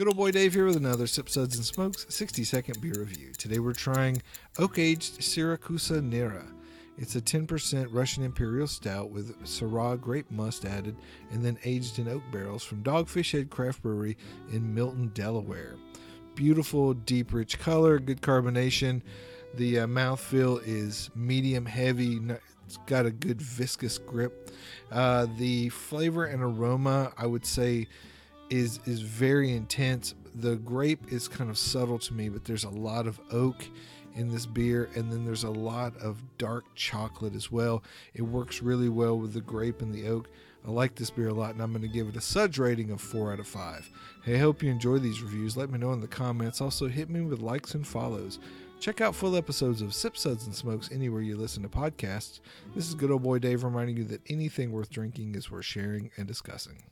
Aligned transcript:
Good 0.00 0.08
old 0.08 0.16
boy 0.16 0.30
Dave 0.30 0.54
here 0.54 0.64
with 0.64 0.78
another 0.78 1.06
Sips 1.06 1.34
Suds 1.34 1.56
and 1.56 1.64
Smokes 1.66 2.06
60 2.08 2.42
second 2.44 2.80
beer 2.80 2.94
review. 2.96 3.32
Today 3.36 3.58
we're 3.58 3.74
trying 3.74 4.22
oak 4.58 4.78
aged 4.78 5.20
Siracusa 5.20 6.02
Nera. 6.02 6.46
It's 6.96 7.16
a 7.16 7.20
10% 7.20 7.86
Russian 7.90 8.24
Imperial 8.24 8.66
Stout 8.66 9.10
with 9.10 9.38
Syrah 9.42 10.00
grape 10.00 10.30
must 10.30 10.64
added 10.64 10.96
and 11.32 11.44
then 11.44 11.58
aged 11.66 11.98
in 11.98 12.08
oak 12.08 12.22
barrels 12.32 12.64
from 12.64 12.82
Dogfish 12.82 13.32
Head 13.32 13.50
Craft 13.50 13.82
Brewery 13.82 14.16
in 14.50 14.74
Milton, 14.74 15.10
Delaware. 15.12 15.76
Beautiful, 16.34 16.94
deep, 16.94 17.34
rich 17.34 17.58
color, 17.58 17.98
good 17.98 18.22
carbonation. 18.22 19.02
The 19.56 19.80
uh, 19.80 19.86
mouthfeel 19.86 20.62
is 20.64 21.10
medium 21.14 21.66
heavy. 21.66 22.18
It's 22.64 22.78
got 22.86 23.04
a 23.04 23.10
good 23.10 23.42
viscous 23.42 23.98
grip. 23.98 24.50
Uh, 24.90 25.26
the 25.36 25.68
flavor 25.68 26.24
and 26.24 26.42
aroma, 26.42 27.12
I 27.18 27.26
would 27.26 27.44
say, 27.44 27.86
is 28.50 28.80
is 28.84 29.00
very 29.00 29.52
intense. 29.52 30.14
The 30.34 30.56
grape 30.56 31.12
is 31.12 31.28
kind 31.28 31.50
of 31.50 31.58
subtle 31.58 31.98
to 32.00 32.14
me, 32.14 32.28
but 32.28 32.44
there's 32.44 32.64
a 32.64 32.70
lot 32.70 33.06
of 33.06 33.20
oak 33.32 33.64
in 34.16 34.28
this 34.28 34.46
beer, 34.46 34.88
and 34.94 35.10
then 35.10 35.24
there's 35.24 35.44
a 35.44 35.50
lot 35.50 35.96
of 35.98 36.22
dark 36.36 36.64
chocolate 36.74 37.34
as 37.34 37.50
well. 37.50 37.82
It 38.14 38.22
works 38.22 38.60
really 38.60 38.88
well 38.88 39.18
with 39.18 39.32
the 39.32 39.40
grape 39.40 39.82
and 39.82 39.94
the 39.94 40.08
oak. 40.08 40.28
I 40.66 40.70
like 40.70 40.94
this 40.94 41.10
beer 41.10 41.28
a 41.28 41.34
lot, 41.34 41.54
and 41.54 41.62
I'm 41.62 41.72
going 41.72 41.82
to 41.82 41.88
give 41.88 42.08
it 42.08 42.16
a 42.16 42.20
Suds 42.20 42.58
rating 42.58 42.90
of 42.90 43.00
4 43.00 43.32
out 43.32 43.40
of 43.40 43.46
5. 43.46 43.90
Hey, 44.24 44.34
I 44.34 44.38
hope 44.38 44.62
you 44.62 44.70
enjoy 44.70 44.98
these 44.98 45.22
reviews. 45.22 45.56
Let 45.56 45.70
me 45.70 45.78
know 45.78 45.92
in 45.92 46.00
the 46.00 46.06
comments. 46.06 46.60
Also, 46.60 46.86
hit 46.86 47.08
me 47.08 47.22
with 47.22 47.40
likes 47.40 47.74
and 47.74 47.86
follows. 47.86 48.40
Check 48.78 49.00
out 49.00 49.14
full 49.14 49.36
episodes 49.36 49.80
of 49.80 49.94
Sips 49.94 50.22
Suds 50.22 50.46
and 50.46 50.54
Smokes 50.54 50.90
anywhere 50.92 51.22
you 51.22 51.36
listen 51.36 51.62
to 51.62 51.68
podcasts. 51.68 52.40
This 52.74 52.88
is 52.88 52.94
good 52.94 53.10
old 53.10 53.22
boy 53.22 53.38
Dave 53.38 53.64
reminding 53.64 53.96
you 53.96 54.04
that 54.04 54.22
anything 54.28 54.72
worth 54.72 54.90
drinking 54.90 55.34
is 55.34 55.50
worth 55.50 55.66
sharing 55.66 56.10
and 56.16 56.26
discussing. 56.26 56.82